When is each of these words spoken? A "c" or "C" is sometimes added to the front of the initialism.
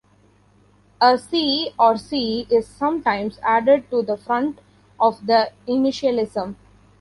A 0.99 1.19
"c" 1.19 1.73
or 1.77 1.95
"C" 1.95 2.47
is 2.49 2.65
sometimes 2.65 3.37
added 3.43 3.87
to 3.91 4.01
the 4.01 4.17
front 4.17 4.57
of 4.99 5.27
the 5.27 5.51
initialism. 5.67 6.55